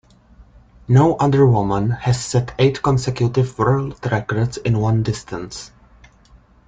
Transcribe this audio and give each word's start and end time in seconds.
No 0.87 1.13
other 1.17 1.45
woman 1.45 1.91
has 1.91 2.19
set 2.19 2.55
eight 2.57 2.81
consecutive 2.81 3.59
World 3.59 3.99
Records 4.11 4.57
in 4.57 4.79
one 4.79 5.03
distance. 5.03 5.69